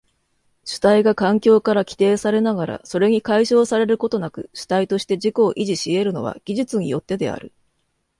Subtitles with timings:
[0.65, 7.51] 主体が環境から規定されながらそれに解消されることなく主体として自己を維持し得るのは技術によってである。